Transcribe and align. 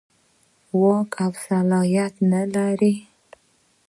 واک 0.79 1.09
او 1.23 1.31
صلاحیت 1.45 2.13
نه 2.31 2.41
لري. 2.53 2.93